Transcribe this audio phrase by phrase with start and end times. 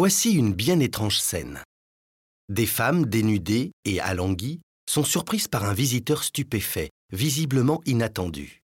[0.00, 1.60] Voici une bien étrange scène.
[2.48, 8.62] Des femmes dénudées et alanguies sont surprises par un visiteur stupéfait, visiblement inattendu.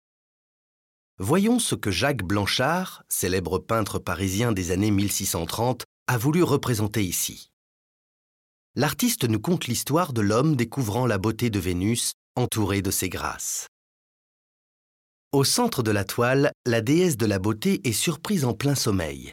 [1.20, 7.52] Voyons ce que Jacques Blanchard, célèbre peintre parisien des années 1630, a voulu représenter ici.
[8.73, 13.68] L'artiste nous conte l'histoire de l'homme découvrant la beauté de Vénus entourée de ses grâces.
[15.32, 19.31] Au centre de la toile, la déesse de la beauté est surprise en plein sommeil.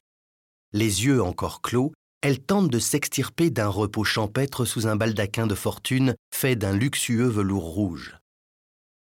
[0.77, 5.55] Les yeux encore clos, elle tente de s'extirper d'un repos champêtre sous un baldaquin de
[5.55, 8.19] fortune fait d'un luxueux velours rouge.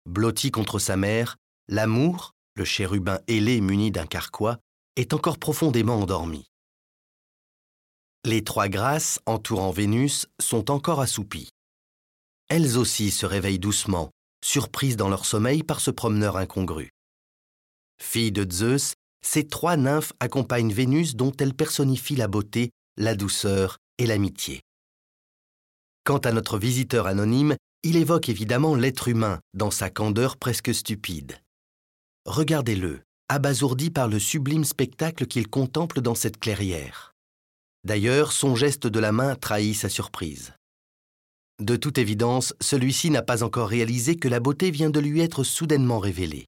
[0.05, 1.35] Blotti contre sa mère,
[1.67, 4.59] l'amour, le chérubin ailé muni d'un carquois,
[4.97, 6.45] est encore profondément endormi.
[8.23, 11.49] Les trois grâces entourant Vénus sont encore assoupies.
[12.49, 14.11] Elles aussi se réveillent doucement,
[14.45, 16.91] surprises dans leur sommeil par ce promeneur incongru.
[17.99, 23.77] Fille de Zeus, ces trois nymphes accompagnent Vénus dont elles personnifient la beauté, la douceur
[23.97, 24.61] et l'amitié.
[26.03, 31.41] Quant à notre visiteur anonyme, il évoque évidemment l'être humain dans sa candeur presque stupide.
[32.25, 37.13] Regardez-le, abasourdi par le sublime spectacle qu'il contemple dans cette clairière.
[37.83, 40.53] D'ailleurs, son geste de la main trahit sa surprise.
[41.59, 45.43] De toute évidence, celui-ci n'a pas encore réalisé que la beauté vient de lui être
[45.43, 46.45] soudainement révélée.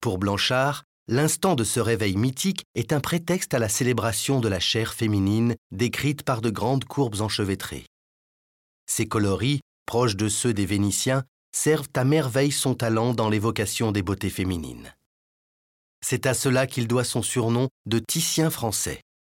[0.00, 4.60] Pour Blanchard, l'instant de ce réveil mythique est un prétexte à la célébration de la
[4.60, 7.86] chair féminine décrite par de grandes courbes enchevêtrées.
[8.86, 14.02] Ces coloris, proches de ceux des Vénitiens, servent à merveille son talent dans l'évocation des
[14.02, 14.94] beautés féminines.
[16.04, 19.00] C'est à cela qu'il doit son surnom de Titien français.